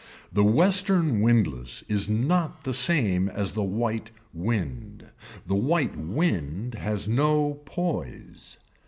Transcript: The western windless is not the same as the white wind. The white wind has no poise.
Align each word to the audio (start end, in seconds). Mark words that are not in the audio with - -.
The 0.33 0.43
western 0.43 1.21
windless 1.21 1.83
is 1.87 2.09
not 2.09 2.63
the 2.63 2.73
same 2.73 3.29
as 3.29 3.53
the 3.53 3.61
white 3.63 4.09
wind. 4.33 5.11
The 5.45 5.53
white 5.53 5.95
wind 5.95 6.73
has 6.73 7.07
no 7.07 7.61
poise. 7.65 8.57